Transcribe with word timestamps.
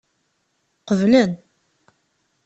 Qeblen. 0.87 1.31